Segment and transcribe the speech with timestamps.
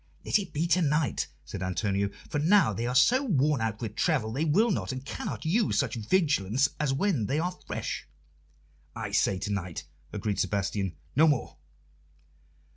[0.25, 3.95] "Let it be to night," said Antonio, "for now they are so worn out with
[3.95, 8.07] travel they will not and cannot use such vigilance as when they are fresh."
[8.95, 10.95] "I say to night," agreed Sebastian.
[11.15, 11.55] "No more."